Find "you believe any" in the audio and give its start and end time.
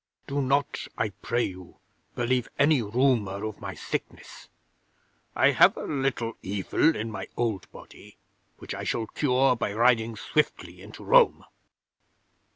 1.43-2.81